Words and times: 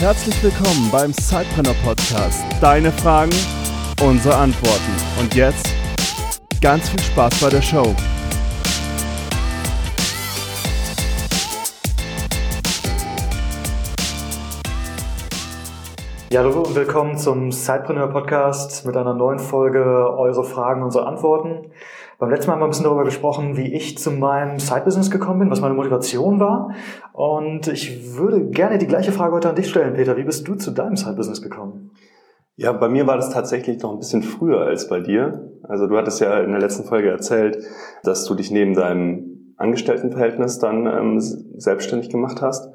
Herzlich 0.00 0.42
willkommen 0.42 0.90
beim 0.90 1.12
Sidepreneur 1.12 1.74
Podcast. 1.84 2.42
Deine 2.58 2.90
Fragen, 2.90 3.36
unsere 4.00 4.34
Antworten. 4.34 4.94
Und 5.20 5.34
jetzt 5.34 5.68
ganz 6.62 6.88
viel 6.88 7.00
Spaß 7.00 7.38
bei 7.38 7.50
der 7.50 7.60
Show. 7.60 7.94
Ja, 16.32 16.44
hallo 16.44 16.62
und 16.62 16.76
willkommen 16.76 17.18
zum 17.18 17.50
Sidepreneur 17.50 18.06
Podcast 18.06 18.86
mit 18.86 18.96
einer 18.96 19.14
neuen 19.14 19.40
Folge 19.40 19.80
Eure 20.16 20.44
Fragen, 20.44 20.84
unsere 20.84 21.04
Antworten. 21.04 21.72
Beim 22.20 22.30
letzten 22.30 22.46
Mal 22.46 22.52
haben 22.52 22.60
wir 22.60 22.66
ein 22.66 22.70
bisschen 22.70 22.84
darüber 22.84 23.02
gesprochen, 23.02 23.56
wie 23.56 23.74
ich 23.74 23.98
zu 23.98 24.12
meinem 24.12 24.60
Side-Business 24.60 25.10
gekommen 25.10 25.40
bin, 25.40 25.50
was 25.50 25.60
meine 25.60 25.74
Motivation 25.74 26.38
war. 26.38 26.70
Und 27.14 27.66
ich 27.66 28.16
würde 28.16 28.48
gerne 28.48 28.78
die 28.78 28.86
gleiche 28.86 29.10
Frage 29.10 29.34
heute 29.34 29.48
an 29.48 29.56
dich 29.56 29.68
stellen, 29.68 29.94
Peter. 29.94 30.16
Wie 30.16 30.22
bist 30.22 30.46
du 30.46 30.54
zu 30.54 30.70
deinem 30.70 30.94
Side-Business 30.94 31.42
gekommen? 31.42 31.90
Ja, 32.54 32.70
bei 32.70 32.88
mir 32.88 33.08
war 33.08 33.16
das 33.16 33.30
tatsächlich 33.30 33.82
noch 33.82 33.90
ein 33.90 33.98
bisschen 33.98 34.22
früher 34.22 34.60
als 34.60 34.88
bei 34.88 35.00
dir. 35.00 35.50
Also 35.64 35.88
du 35.88 35.96
hattest 35.96 36.20
ja 36.20 36.38
in 36.38 36.52
der 36.52 36.60
letzten 36.60 36.84
Folge 36.84 37.10
erzählt, 37.10 37.58
dass 38.04 38.24
du 38.24 38.36
dich 38.36 38.52
neben 38.52 38.74
deinem 38.74 39.54
Angestelltenverhältnis 39.56 40.60
dann 40.60 40.86
ähm, 40.86 41.18
selbstständig 41.18 42.08
gemacht 42.08 42.40
hast. 42.40 42.72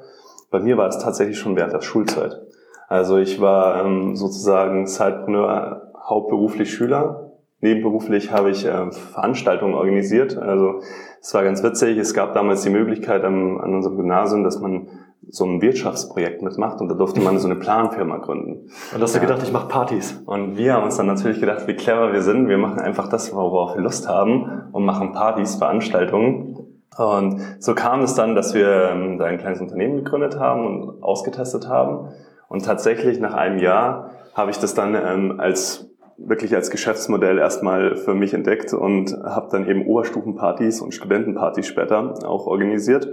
Bei 0.50 0.60
mir 0.60 0.76
war 0.76 0.88
es 0.88 0.98
tatsächlich 0.98 1.38
schon 1.38 1.56
während 1.56 1.72
der 1.72 1.80
Schulzeit. 1.80 2.42
Also 2.88 3.18
ich 3.18 3.40
war 3.40 3.84
ähm, 3.84 4.16
sozusagen 4.16 4.86
Zeitpreneur, 4.86 5.92
hauptberuflich 6.08 6.72
Schüler. 6.72 7.32
Nebenberuflich 7.60 8.30
habe 8.32 8.50
ich 8.50 8.64
äh, 8.64 8.90
Veranstaltungen 8.92 9.74
organisiert. 9.74 10.36
Also 10.38 10.80
es 11.20 11.34
war 11.34 11.42
ganz 11.42 11.62
witzig. 11.62 11.98
Es 11.98 12.14
gab 12.14 12.34
damals 12.34 12.62
die 12.62 12.70
Möglichkeit 12.70 13.24
am, 13.24 13.58
an 13.58 13.74
unserem 13.74 13.96
Gymnasium, 13.96 14.44
dass 14.44 14.60
man 14.60 14.88
so 15.28 15.44
ein 15.44 15.60
Wirtschaftsprojekt 15.60 16.42
mitmacht 16.42 16.80
und 16.80 16.88
da 16.88 16.94
durfte 16.94 17.20
man 17.20 17.38
so 17.38 17.48
eine 17.48 17.56
Planfirma 17.56 18.18
gründen. 18.18 18.70
Und 18.94 19.02
hast 19.02 19.16
du 19.16 19.20
gedacht, 19.20 19.42
ich 19.42 19.52
mache 19.52 19.66
Partys? 19.66 20.22
Und 20.24 20.56
wir 20.56 20.74
haben 20.74 20.84
uns 20.84 20.96
dann 20.96 21.06
natürlich 21.06 21.40
gedacht, 21.40 21.66
wie 21.66 21.74
clever 21.74 22.12
wir 22.12 22.22
sind. 22.22 22.48
Wir 22.48 22.58
machen 22.58 22.78
einfach 22.78 23.08
das, 23.08 23.34
worauf 23.34 23.74
wir 23.74 23.82
Lust 23.82 24.08
haben 24.08 24.68
und 24.72 24.84
machen 24.84 25.12
Partys, 25.12 25.56
Veranstaltungen. 25.56 26.56
Und 26.96 27.40
so 27.58 27.74
kam 27.74 28.02
es 28.02 28.14
dann, 28.14 28.34
dass 28.34 28.54
wir 28.54 28.90
ähm, 28.90 29.18
da 29.18 29.24
ein 29.24 29.38
kleines 29.38 29.60
Unternehmen 29.60 29.96
gegründet 29.96 30.38
haben 30.38 30.66
und 30.66 31.02
ausgetestet 31.02 31.68
haben. 31.68 32.08
Und 32.48 32.64
tatsächlich 32.64 33.18
nach 33.20 33.34
einem 33.34 33.58
Jahr 33.58 34.10
habe 34.34 34.50
ich 34.50 34.58
das 34.58 34.74
dann 34.74 34.94
ähm, 34.94 35.40
als 35.40 35.88
wirklich 36.18 36.54
als 36.54 36.70
Geschäftsmodell 36.70 37.38
erstmal 37.38 37.96
für 37.96 38.14
mich 38.14 38.32
entdeckt 38.32 38.72
und 38.72 39.12
habe 39.24 39.48
dann 39.50 39.68
eben 39.68 39.86
Oberstufenpartys 39.86 40.80
und 40.80 40.94
Studentenpartys 40.94 41.66
später 41.66 42.14
auch 42.26 42.46
organisiert. 42.46 43.08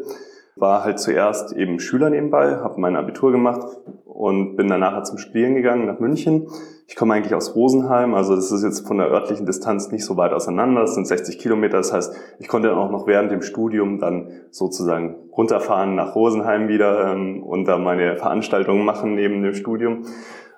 War 0.56 0.84
halt 0.84 1.00
zuerst 1.00 1.54
eben 1.54 1.80
Schüler 1.80 2.10
nebenbei, 2.10 2.58
habe 2.58 2.80
mein 2.80 2.96
Abitur 2.96 3.32
gemacht 3.32 3.62
und 4.06 4.56
bin 4.56 4.68
dann 4.68 4.82
nachher 4.82 5.04
zum 5.04 5.18
Studieren 5.18 5.56
gegangen 5.56 5.86
nach 5.88 6.00
München. 6.00 6.48
Ich 6.88 6.96
komme 6.96 7.16
eigentlich 7.16 7.34
aus 7.34 7.56
Rosenheim, 7.56 8.14
also 8.14 8.36
das 8.36 8.52
ist 8.52 8.64
jetzt 8.64 8.88
von 8.88 8.98
der 8.98 9.08
örtlichen 9.08 9.46
Distanz 9.46 9.92
nicht 9.92 10.06
so 10.06 10.16
weit 10.16 10.32
auseinander. 10.32 10.82
Das 10.82 10.94
sind 10.94 11.08
60 11.08 11.40
Kilometer, 11.40 11.78
das 11.78 11.92
heißt, 11.92 12.16
ich 12.40 12.48
konnte 12.48 12.68
dann 12.68 12.78
auch 12.78 12.92
noch 12.92 13.08
während 13.08 13.32
dem 13.32 13.42
Studium 13.42 14.00
dann 14.00 14.30
sozusagen 14.52 15.16
runterfahren 15.36 15.96
nach 15.96 16.16
Rosenheim 16.16 16.68
wieder 16.68 17.14
ähm, 17.14 17.42
und 17.42 17.66
da 17.66 17.78
meine 17.80 18.18
Veranstaltungen 18.18 18.86
machen 18.86 19.16
neben 19.16 19.42
dem 19.42 19.56
Studium. 19.56 20.06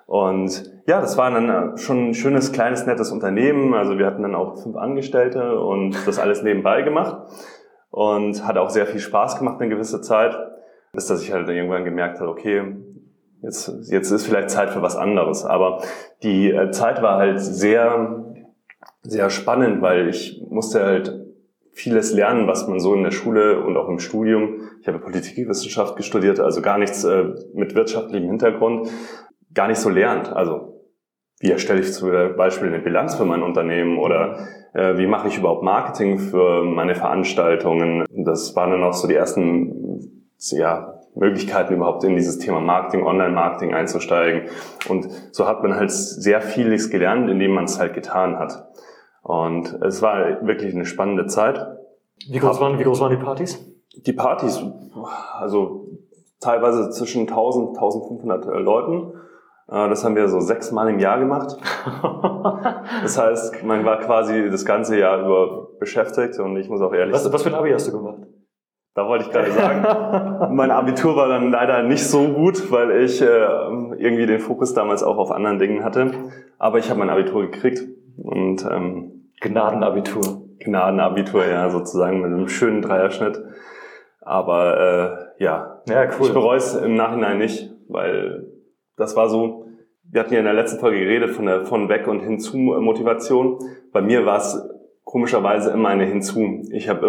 Und 0.06 0.70
ja, 0.86 1.00
das 1.00 1.16
war 1.16 1.30
dann 1.30 1.48
äh, 1.48 1.78
schon 1.78 2.10
ein 2.10 2.14
schönes, 2.14 2.52
kleines, 2.52 2.86
nettes 2.86 3.10
Unternehmen. 3.10 3.74
Also 3.74 3.98
wir 3.98 4.06
hatten 4.06 4.22
dann 4.22 4.34
auch 4.34 4.62
fünf 4.62 4.76
Angestellte 4.76 5.58
und 5.58 5.96
das 6.06 6.18
alles 6.18 6.42
nebenbei 6.42 6.82
gemacht 6.82 7.16
und 7.90 8.46
hat 8.46 8.58
auch 8.58 8.70
sehr 8.70 8.86
viel 8.86 9.00
Spaß 9.00 9.38
gemacht 9.38 9.60
eine 9.60 9.70
gewisse 9.70 10.00
Zeit, 10.00 10.36
bis 10.92 11.06
dass 11.06 11.22
ich 11.22 11.32
halt 11.32 11.48
irgendwann 11.48 11.84
gemerkt 11.84 12.20
habe, 12.20 12.30
okay, 12.30 12.76
jetzt, 13.42 13.72
jetzt 13.90 14.10
ist 14.10 14.26
vielleicht 14.26 14.50
Zeit 14.50 14.70
für 14.70 14.82
was 14.82 14.96
anderes. 14.96 15.44
Aber 15.44 15.82
die 16.22 16.50
äh, 16.50 16.70
Zeit 16.70 17.02
war 17.02 17.18
halt 17.18 17.40
sehr, 17.40 18.34
sehr 19.02 19.30
spannend, 19.30 19.82
weil 19.82 20.08
ich 20.08 20.42
musste 20.48 20.84
halt 20.84 21.26
vieles 21.72 22.12
lernen, 22.12 22.46
was 22.46 22.66
man 22.68 22.80
so 22.80 22.94
in 22.94 23.02
der 23.02 23.10
Schule 23.10 23.62
und 23.62 23.76
auch 23.76 23.88
im 23.88 23.98
Studium, 23.98 24.60
ich 24.80 24.88
habe 24.88 24.98
Politikwissenschaft 24.98 26.02
studiert, 26.02 26.40
also 26.40 26.62
gar 26.62 26.78
nichts 26.78 27.04
äh, 27.04 27.24
mit 27.52 27.74
wirtschaftlichem 27.74 28.28
Hintergrund, 28.28 28.88
gar 29.52 29.68
nicht 29.68 29.78
so 29.78 29.90
lernt. 29.90 30.32
Also 30.32 30.76
wie 31.38 31.50
erstelle 31.50 31.80
ich 31.80 31.92
zum 31.92 32.10
Beispiel 32.36 32.68
eine 32.68 32.78
Bilanz 32.78 33.14
für 33.14 33.26
mein 33.26 33.42
Unternehmen 33.42 33.98
oder 33.98 34.38
wie 34.76 35.06
mache 35.06 35.28
ich 35.28 35.38
überhaupt 35.38 35.62
Marketing 35.62 36.18
für 36.18 36.62
meine 36.64 36.94
Veranstaltungen. 36.94 38.04
Das 38.10 38.54
waren 38.56 38.70
dann 38.70 38.84
auch 38.84 38.92
so 38.92 39.08
die 39.08 39.14
ersten 39.14 40.26
ja, 40.50 41.00
Möglichkeiten 41.14 41.74
überhaupt 41.74 42.04
in 42.04 42.14
dieses 42.14 42.38
Thema 42.38 42.60
Marketing, 42.60 43.06
Online-Marketing 43.06 43.74
einzusteigen. 43.74 44.50
Und 44.88 45.08
so 45.32 45.46
hat 45.46 45.62
man 45.62 45.74
halt 45.74 45.90
sehr 45.90 46.40
vieles 46.40 46.90
gelernt, 46.90 47.30
indem 47.30 47.52
man 47.52 47.64
es 47.64 47.78
halt 47.78 47.94
getan 47.94 48.38
hat. 48.38 48.68
Und 49.22 49.72
es 49.82 50.02
war 50.02 50.46
wirklich 50.46 50.74
eine 50.74 50.84
spannende 50.84 51.26
Zeit. 51.26 51.66
Wie 52.28 52.38
groß 52.38 52.60
waren, 52.60 52.78
wie 52.78 52.84
groß 52.84 53.00
waren 53.00 53.10
die 53.10 53.22
Partys? 53.22 53.64
Die 53.96 54.12
Partys, 54.12 54.62
also 55.32 55.88
teilweise 56.40 56.90
zwischen 56.90 57.22
1000, 57.22 57.70
1500 57.70 58.46
äh, 58.46 58.50
Leuten. 58.58 59.12
Äh, 59.68 59.88
das 59.88 60.04
haben 60.04 60.16
wir 60.16 60.28
so 60.28 60.40
sechsmal 60.40 60.88
im 60.88 60.98
Jahr 60.98 61.18
gemacht. 61.18 61.56
Das 63.02 63.18
heißt, 63.18 63.64
man 63.64 63.84
war 63.84 63.98
quasi 63.98 64.48
das 64.50 64.64
ganze 64.64 64.98
Jahr 64.98 65.20
über 65.20 65.68
beschäftigt 65.78 66.38
und 66.38 66.56
ich 66.56 66.68
muss 66.68 66.80
auch 66.80 66.92
ehrlich 66.92 67.14
was, 67.14 67.30
Was 67.32 67.42
für 67.42 67.50
ein 67.50 67.54
Abi 67.54 67.70
hast 67.70 67.88
du 67.88 67.92
gemacht? 67.92 68.22
Da 68.94 69.06
wollte 69.06 69.24
ich 69.26 69.30
gerade 69.30 69.50
sagen, 69.50 70.54
mein 70.54 70.70
Abitur 70.70 71.16
war 71.16 71.28
dann 71.28 71.50
leider 71.50 71.82
nicht 71.82 72.04
so 72.04 72.28
gut, 72.28 72.70
weil 72.70 73.02
ich 73.02 73.20
äh, 73.20 73.26
irgendwie 73.26 74.26
den 74.26 74.40
Fokus 74.40 74.72
damals 74.72 75.02
auch 75.02 75.18
auf 75.18 75.30
anderen 75.30 75.58
Dingen 75.58 75.84
hatte. 75.84 76.12
Aber 76.58 76.78
ich 76.78 76.88
habe 76.88 77.00
mein 77.00 77.10
Abitur 77.10 77.42
gekriegt 77.42 77.82
und 78.16 78.64
ähm, 78.70 79.30
Gnadenabitur. 79.40 80.42
Gnadenabitur, 80.60 81.44
ja, 81.44 81.68
sozusagen 81.68 82.22
mit 82.22 82.32
einem 82.32 82.48
schönen 82.48 82.80
Dreierschnitt. 82.80 83.42
Aber 84.22 85.30
äh, 85.38 85.44
ja, 85.44 85.82
ja 85.88 86.04
cool. 86.04 86.28
ich 86.28 86.32
bereue 86.32 86.56
es 86.56 86.74
im 86.74 86.94
Nachhinein 86.94 87.38
nicht, 87.38 87.70
weil 87.88 88.46
das 88.96 89.16
war 89.16 89.28
so, 89.28 89.66
wir 90.10 90.20
hatten 90.20 90.32
ja 90.32 90.40
in 90.40 90.44
der 90.44 90.54
letzten 90.54 90.78
Folge 90.78 91.00
geredet 91.00 91.30
von 91.30 91.46
der 91.46 91.66
von 91.66 91.88
weg 91.88 92.06
und 92.06 92.20
hinzu 92.20 92.56
Motivation. 92.56 93.58
Bei 93.92 94.00
mir 94.00 94.24
war 94.24 94.38
es 94.38 94.58
komischerweise 95.04 95.70
immer 95.70 95.88
eine 95.88 96.04
hinzu. 96.04 96.62
Ich 96.70 96.88
habe 96.88 97.06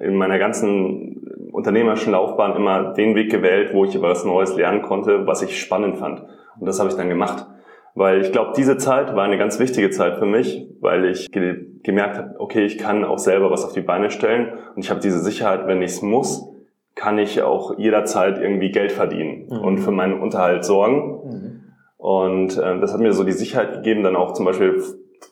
in 0.00 0.16
meiner 0.16 0.38
ganzen 0.38 1.50
unternehmerischen 1.52 2.12
Laufbahn 2.12 2.56
immer 2.56 2.94
den 2.94 3.14
Weg 3.14 3.30
gewählt, 3.30 3.72
wo 3.72 3.84
ich 3.84 4.00
was 4.00 4.24
Neues 4.24 4.56
lernen 4.56 4.82
konnte, 4.82 5.26
was 5.26 5.42
ich 5.42 5.60
spannend 5.60 5.98
fand. 5.98 6.24
Und 6.58 6.66
das 6.66 6.78
habe 6.78 6.90
ich 6.90 6.96
dann 6.96 7.08
gemacht. 7.08 7.46
Weil 7.94 8.22
ich 8.22 8.32
glaube, 8.32 8.52
diese 8.56 8.76
Zeit 8.76 9.14
war 9.14 9.22
eine 9.22 9.38
ganz 9.38 9.60
wichtige 9.60 9.90
Zeit 9.90 10.18
für 10.18 10.26
mich, 10.26 10.66
weil 10.80 11.04
ich 11.04 11.30
ge 11.30 11.66
gemerkt 11.84 12.16
habe, 12.16 12.34
okay, 12.38 12.64
ich 12.64 12.78
kann 12.78 13.04
auch 13.04 13.18
selber 13.18 13.50
was 13.50 13.64
auf 13.64 13.72
die 13.72 13.82
Beine 13.82 14.10
stellen 14.10 14.54
und 14.74 14.82
ich 14.82 14.90
habe 14.90 15.00
diese 15.00 15.20
Sicherheit, 15.20 15.66
wenn 15.66 15.82
ich 15.82 15.92
es 15.92 16.02
muss, 16.02 16.48
kann 16.94 17.18
ich 17.18 17.42
auch 17.42 17.78
jederzeit 17.78 18.38
irgendwie 18.38 18.70
Geld 18.70 18.92
verdienen 18.92 19.46
mhm. 19.50 19.58
und 19.58 19.78
für 19.78 19.90
meinen 19.90 20.20
Unterhalt 20.20 20.64
sorgen. 20.64 21.20
Mhm. 21.24 21.60
Und 21.96 22.58
äh, 22.58 22.80
das 22.80 22.92
hat 22.92 23.00
mir 23.00 23.12
so 23.12 23.24
die 23.24 23.32
Sicherheit 23.32 23.72
gegeben, 23.72 24.02
dann 24.02 24.16
auch 24.16 24.32
zum 24.32 24.44
Beispiel 24.44 24.82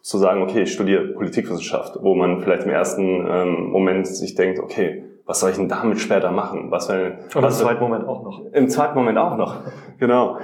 zu 0.01 0.19
sagen, 0.19 0.43
okay, 0.43 0.63
ich 0.63 0.73
studiere 0.73 1.09
Politikwissenschaft, 1.09 1.99
wo 2.01 2.15
man 2.15 2.41
vielleicht 2.41 2.65
im 2.65 2.71
ersten 2.71 3.27
ähm, 3.29 3.71
Moment 3.71 4.07
sich 4.07 4.35
denkt, 4.35 4.59
okay, 4.59 5.05
was 5.27 5.41
soll 5.41 5.51
ich 5.51 5.57
denn 5.57 5.69
damit 5.69 6.01
später 6.01 6.33
machen? 6.33 6.71
Was 6.71 6.87
für, 6.87 7.19
Und 7.35 7.43
was 7.43 7.61
im 7.61 7.67
zweiten 7.67 7.81
Moment 7.81 8.09
auch 8.09 8.23
noch. 8.23 8.45
Im 8.53 8.69
zweiten 8.69 8.95
Moment 8.95 9.19
auch 9.19 9.37
noch, 9.37 9.61
genau. 9.99 10.39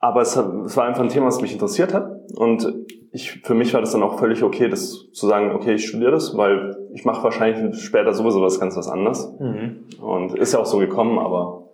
Aber 0.00 0.22
es, 0.22 0.36
es 0.36 0.76
war 0.76 0.84
einfach 0.84 1.02
ein 1.02 1.08
Thema, 1.08 1.26
was 1.26 1.40
mich 1.40 1.52
interessiert 1.52 1.94
hat. 1.94 2.17
Und 2.34 2.86
ich, 3.12 3.40
für 3.42 3.54
mich 3.54 3.72
war 3.74 3.80
das 3.80 3.92
dann 3.92 4.02
auch 4.02 4.18
völlig 4.18 4.42
okay, 4.42 4.68
das 4.68 5.10
zu 5.12 5.26
sagen, 5.26 5.52
okay, 5.52 5.74
ich 5.74 5.86
studiere 5.86 6.12
das, 6.12 6.36
weil 6.36 6.76
ich 6.94 7.04
mache 7.04 7.24
wahrscheinlich 7.24 7.80
später 7.80 8.12
sowieso 8.12 8.42
was 8.42 8.60
ganz 8.60 8.76
was 8.76 8.88
anderes. 8.88 9.32
Mhm. 9.38 9.84
Und 10.00 10.34
ist 10.34 10.52
ja 10.52 10.60
auch 10.60 10.66
so 10.66 10.78
gekommen, 10.78 11.18
aber 11.18 11.70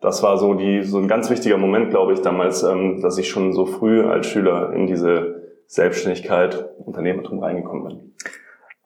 das 0.00 0.22
war 0.22 0.36
so 0.36 0.54
die 0.54 0.82
so 0.82 0.98
ein 0.98 1.08
ganz 1.08 1.30
wichtiger 1.30 1.56
Moment, 1.56 1.90
glaube 1.90 2.12
ich, 2.12 2.20
damals, 2.20 2.62
ähm, 2.62 3.00
dass 3.00 3.18
ich 3.18 3.28
schon 3.28 3.52
so 3.52 3.66
früh 3.66 4.02
als 4.02 4.26
Schüler 4.26 4.72
in 4.72 4.86
diese 4.86 5.42
Selbstständigkeit, 5.66 6.68
Unternehmertum 6.84 7.38
reingekommen 7.38 7.84
bin. 7.84 8.14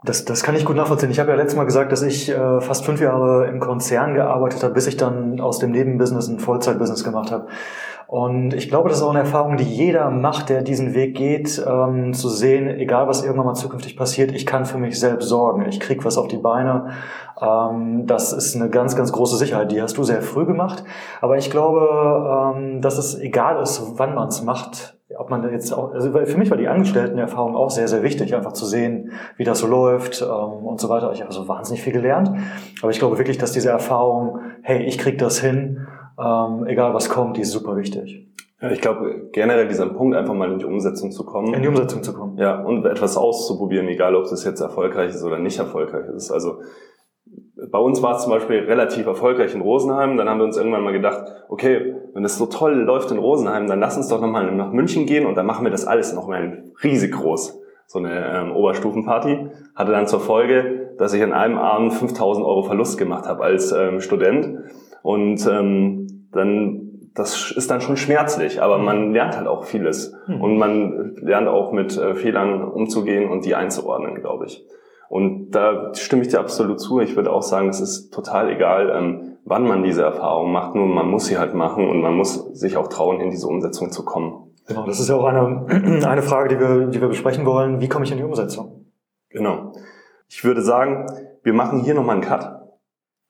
Das, 0.05 0.25
das 0.25 0.43
kann 0.43 0.55
ich 0.55 0.65
gut 0.65 0.77
nachvollziehen. 0.77 1.11
Ich 1.11 1.19
habe 1.19 1.31
ja 1.31 1.37
letztes 1.37 1.57
Mal 1.57 1.65
gesagt, 1.65 1.91
dass 1.91 2.03
ich 2.03 2.29
äh, 2.29 2.61
fast 2.61 2.85
fünf 2.85 3.01
Jahre 3.01 3.47
im 3.47 3.61
Konzern 3.61 4.15
gearbeitet 4.15 4.63
habe, 4.63 4.75
bis 4.75 4.87
ich 4.87 4.97
dann 4.97 5.41
aus 5.41 5.59
dem 5.59 5.71
Nebenbusiness 5.71 6.29
ein 6.29 6.39
Vollzeitbusiness 6.39 7.03
gemacht 7.03 7.33
habe. 7.33 7.49
Und 8.07 8.55
ich 8.55 8.69
glaube, 8.69 8.89
das 8.89 8.99
ist 8.99 9.05
auch 9.05 9.11
eine 9.11 9.21
Erfahrung, 9.21 9.57
die 9.57 9.65
jeder 9.65 10.11
macht, 10.11 10.49
der 10.49 10.63
diesen 10.63 10.95
Weg 10.95 11.17
geht, 11.17 11.61
ähm, 11.67 12.13
zu 12.13 12.29
sehen, 12.29 12.69
egal 12.69 13.09
was 13.09 13.25
irgendwann 13.25 13.47
mal 13.47 13.55
zukünftig 13.55 13.97
passiert, 13.97 14.31
ich 14.31 14.47
kann 14.47 14.65
für 14.65 14.79
mich 14.79 15.01
selbst 15.01 15.29
sorgen. 15.29 15.67
Ich 15.67 15.81
krieg 15.81 16.05
was 16.05 16.17
auf 16.17 16.29
die 16.29 16.37
Beine. 16.37 16.91
Ähm, 17.41 18.07
das 18.07 18.33
ist 18.33 18.55
eine 18.55 18.71
ganz, 18.71 18.95
ganz 18.95 19.11
große 19.11 19.37
Sicherheit. 19.37 19.73
Die 19.73 19.83
hast 19.83 19.97
du 19.97 20.05
sehr 20.05 20.23
früh 20.23 20.47
gemacht. 20.47 20.85
Aber 21.21 21.37
ich 21.37 21.51
glaube, 21.51 22.55
ähm, 22.55 22.81
dass 22.81 22.97
es 22.99 23.19
egal 23.19 23.61
ist, 23.61 23.83
wann 23.97 24.15
man 24.15 24.29
es 24.29 24.43
macht, 24.43 24.96
ob 25.17 25.31
man 25.31 25.49
jetzt 25.53 25.73
auch, 25.73 25.93
also 25.93 26.11
für 26.11 26.37
mich 26.37 26.51
war 26.51 26.57
die 26.57 26.69
Angestelltenerfahrung 26.69 27.55
auch 27.55 27.71
sehr, 27.71 27.87
sehr 27.87 28.03
wichtig, 28.03 28.35
einfach 28.35 28.53
zu 28.53 28.67
sehen, 28.67 29.13
wie 29.37 29.45
das 29.45 29.61
so 29.61 29.67
läuft 29.67 30.21
ähm, 30.23 30.67
und 30.67 30.81
so 30.81 30.89
weiter. 30.89 31.13
Ich 31.13 31.23
habe 31.23 31.33
so 31.33 31.47
wahnsinnig 31.47 31.83
viel 31.83 31.93
gelernt. 31.93 32.31
Aber 32.83 32.91
ich 32.91 32.99
glaube 32.99 33.19
wirklich, 33.19 33.39
dass 33.39 33.53
diese 33.53 33.71
Erfahrung, 33.71 34.41
hey, 34.63 34.83
ich 34.83 34.99
krieg 34.99 35.19
das 35.19 35.41
hin, 35.41 35.87
ähm, 36.19 36.67
egal 36.67 36.93
was 36.95 37.09
kommt, 37.09 37.37
die 37.37 37.43
ist 37.43 37.53
super 37.53 37.77
wichtig. 37.77 38.27
Ja, 38.61 38.71
ich 38.71 38.81
glaube, 38.81 39.29
generell 39.33 39.69
dieser 39.69 39.87
Punkt, 39.87 40.17
einfach 40.17 40.35
mal 40.35 40.51
in 40.51 40.59
die 40.59 40.65
Umsetzung 40.65 41.13
zu 41.13 41.25
kommen. 41.25 41.53
In 41.53 41.63
die 41.63 41.69
Umsetzung 41.69 42.03
zu 42.03 42.15
kommen. 42.15 42.39
Ja, 42.39 42.63
und 42.63 42.87
etwas 42.87 43.17
auszuprobieren, 43.17 43.87
egal 43.89 44.17
ob 44.17 44.29
das 44.29 44.45
jetzt 44.45 44.61
erfolgreich 44.61 45.11
ist 45.11 45.23
oder 45.23 45.39
nicht 45.39 45.59
erfolgreich 45.59 46.07
ist. 46.09 46.31
Also 46.31 46.61
bei 47.71 47.79
uns 47.79 48.03
war 48.03 48.17
es 48.17 48.23
zum 48.23 48.33
Beispiel 48.33 48.59
relativ 48.61 49.07
erfolgreich 49.07 49.55
in 49.55 49.63
Rosenheim. 49.63 50.17
Dann 50.17 50.29
haben 50.29 50.39
wir 50.39 50.45
uns 50.45 50.57
irgendwann 50.57 50.85
mal 50.85 50.93
gedacht, 50.93 51.25
okay, 51.49 51.95
wenn 52.13 52.25
es 52.25 52.37
so 52.37 52.47
toll 52.47 52.75
läuft 52.75 53.11
in 53.11 53.19
Rosenheim, 53.19 53.67
dann 53.67 53.81
lass 53.81 53.97
uns 53.97 54.09
doch 54.09 54.21
nochmal 54.21 54.53
nach 54.53 54.73
München 54.73 55.07
gehen 55.07 55.27
und 55.27 55.37
dann 55.37 55.47
machen 55.47 55.65
wir 55.65 55.71
das 55.71 55.87
alles 55.87 56.13
nochmal 56.13 56.65
riesig 56.85 57.13
groß. 57.13 57.61
So 57.87 57.99
eine 57.99 58.41
ähm, 58.41 58.53
Oberstufenparty. 58.53 59.49
Hatte 59.75 59.93
dann 59.93 60.07
zur 60.07 60.21
Folge, 60.21 60.91
dass 60.99 61.15
ich 61.15 61.23
an 61.23 61.33
einem 61.33 61.57
Abend 61.57 61.95
5000 61.95 62.45
Euro 62.45 62.63
Verlust 62.63 62.99
gemacht 62.99 63.27
habe 63.27 63.43
als 63.43 63.73
ähm, 63.73 64.01
Student. 64.01 64.59
Und 65.03 65.47
ähm, 65.47 66.29
dann 66.33 66.83
das 67.15 67.51
ist 67.51 67.71
dann 67.71 67.81
schon 67.81 67.97
schmerzlich, 67.97 68.61
aber 68.61 68.77
man 68.77 69.13
lernt 69.13 69.37
halt 69.37 69.47
auch 69.47 69.65
vieles. 69.65 70.15
Mhm. 70.27 70.41
Und 70.43 70.59
man 70.59 71.17
lernt 71.17 71.49
auch 71.49 71.73
mit 71.73 71.97
äh, 71.97 72.15
Fehlern 72.15 72.63
umzugehen 72.63 73.31
und 73.31 73.47
die 73.47 73.55
einzuordnen, 73.55 74.17
glaube 74.17 74.47
ich. 74.47 74.65
Und 75.09 75.51
da 75.53 75.95
stimme 75.95 76.23
ich 76.23 76.29
dir 76.29 76.41
absolut 76.41 76.81
zu. 76.81 77.01
Ich 77.01 77.17
würde 77.17 77.33
auch 77.33 77.43
sagen, 77.43 77.69
es 77.69 77.81
ist 77.81 78.13
total 78.13 78.51
egal, 78.51 78.91
ähm, 78.91 79.39
wann 79.45 79.67
man 79.67 79.83
diese 79.83 80.03
Erfahrung 80.03 80.53
macht. 80.53 80.75
Nur 80.75 80.87
man 80.87 81.09
muss 81.09 81.27
sie 81.27 81.39
halt 81.39 81.55
machen 81.55 81.89
und 81.89 82.01
man 82.01 82.15
muss 82.15 82.35
sich 82.59 82.77
auch 82.77 82.89
trauen, 82.89 83.21
in 83.21 83.31
diese 83.31 83.47
Umsetzung 83.47 83.91
zu 83.91 84.05
kommen. 84.05 84.55
Genau, 84.67 84.85
das 84.85 84.99
ist 84.99 85.09
ja 85.09 85.17
auch 85.17 85.25
eine, 85.25 85.67
eine 86.07 86.23
Frage, 86.23 86.49
die 86.49 86.61
wir, 86.61 86.87
die 86.87 87.01
wir 87.01 87.09
besprechen 87.09 87.47
wollen. 87.47 87.81
Wie 87.81 87.89
komme 87.89 88.05
ich 88.05 88.11
in 88.11 88.19
die 88.19 88.25
Umsetzung? 88.25 88.87
Genau. 89.31 89.73
Ich 90.29 90.45
würde 90.45 90.63
sagen, 90.63 91.07
wir 91.43 91.53
machen 91.53 91.81
hier 91.81 91.95
nochmal 91.95 92.17
einen 92.17 92.25
Cut. 92.25 92.57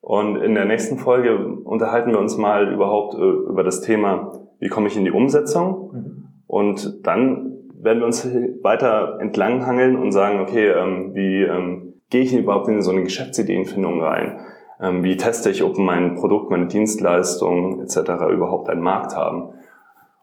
Und 0.01 0.37
in 0.37 0.55
der 0.55 0.65
nächsten 0.65 0.99
Folge 0.99 1.37
unterhalten 1.65 2.13
wir 2.13 2.21
uns 2.21 2.37
mal 2.37 2.73
überhaupt 2.73 3.15
äh, 3.15 3.19
über 3.19 3.65
das 3.65 3.81
Thema, 3.81 4.33
wie 4.61 4.69
komme 4.69 4.87
ich 4.87 4.97
in 4.97 5.05
die 5.05 5.11
Umsetzung? 5.11 5.91
Mhm. 5.93 6.27
Und 6.47 7.07
dann 7.07 7.46
werden 7.87 8.01
wir 8.01 8.07
uns 8.07 8.27
weiter 8.63 9.17
entlanghangeln 9.21 9.97
und 9.97 10.13
sagen, 10.13 10.41
okay, 10.41 10.69
ähm, 10.69 11.15
wie 11.15 11.43
ähm, 11.43 11.95
gehe 12.11 12.23
ich 12.23 12.37
überhaupt 12.37 12.69
in 12.69 12.83
so 12.83 12.91
eine 12.91 13.03
Geschäftsideenfindung 13.03 14.03
rein? 14.03 14.41
Ähm, 14.79 15.03
wie 15.03 15.17
teste 15.17 15.49
ich, 15.49 15.63
ob 15.63 15.79
mein 15.79 16.17
Produkt, 16.17 16.51
meine 16.51 16.67
Dienstleistung 16.67 17.81
etc. 17.81 17.99
überhaupt 18.31 18.69
einen 18.69 18.83
Markt 18.83 19.17
haben? 19.17 19.55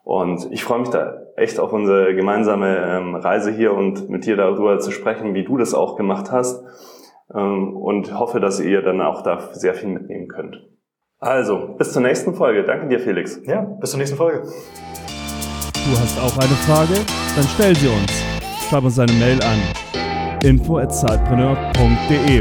Und 0.04 0.48
ich 0.52 0.62
freue 0.62 0.80
mich 0.80 0.90
da 0.90 1.14
echt 1.36 1.58
auf 1.58 1.72
unsere 1.72 2.14
gemeinsame 2.14 2.76
ähm, 2.76 3.14
Reise 3.16 3.50
hier 3.50 3.72
und 3.72 4.08
mit 4.08 4.26
dir 4.26 4.36
darüber 4.36 4.78
zu 4.78 4.92
sprechen, 4.92 5.34
wie 5.34 5.44
du 5.44 5.56
das 5.56 5.74
auch 5.74 5.96
gemacht 5.96 6.30
hast. 6.30 6.62
Ähm, 7.34 7.74
und 7.76 8.16
hoffe, 8.16 8.38
dass 8.38 8.60
ihr 8.60 8.82
dann 8.82 9.00
auch 9.00 9.22
da 9.22 9.40
sehr 9.52 9.74
viel 9.74 9.88
mitnehmen 9.88 10.28
könnt. 10.28 10.62
Also, 11.18 11.74
bis 11.78 11.92
zur 11.92 12.02
nächsten 12.02 12.34
Folge. 12.34 12.64
Danke 12.64 12.86
dir, 12.88 13.00
Felix. 13.00 13.40
Ja, 13.46 13.62
bis 13.62 13.90
zur 13.90 13.98
nächsten 13.98 14.18
Folge. 14.18 14.42
Du 15.84 15.98
hast 16.00 16.18
auch 16.18 16.36
eine 16.38 16.54
Frage? 16.66 16.94
Dann 17.36 17.46
stell 17.54 17.76
sie 17.76 17.88
uns. 17.88 18.10
Schreib 18.68 18.84
uns 18.84 18.98
eine 18.98 19.12
Mail 19.12 19.38
an 19.42 19.60
info@zeitpreneur.de. 20.42 22.40